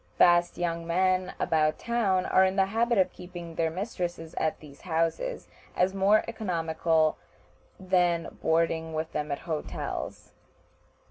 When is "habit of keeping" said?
2.65-3.53